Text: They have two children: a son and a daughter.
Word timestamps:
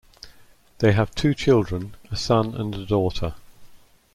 They 0.79 0.93
have 0.93 1.13
two 1.13 1.35
children: 1.35 1.93
a 2.09 2.15
son 2.15 2.55
and 2.55 2.73
a 2.73 2.87
daughter. 2.87 3.35